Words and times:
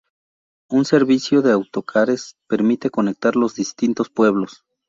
Un 0.67 0.85
servicio 0.85 1.43
de 1.43 1.51
autocares 1.51 2.35
permite 2.47 2.89
conectar 2.89 3.35
los 3.35 3.53
distintos 3.53 4.09
pueblos. 4.09 4.65